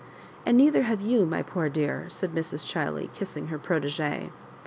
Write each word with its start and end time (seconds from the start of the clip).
"And 0.47 0.57
neither 0.57 0.81
have 0.81 0.99
you, 1.01 1.27
my 1.27 1.43
poor 1.43 1.69
dear," 1.69 2.09
said 2.09 2.31
Mrs. 2.33 2.65
Chiley, 2.65 3.13
kissing 3.13 3.49
her 3.49 3.59
protegee. 3.59 4.31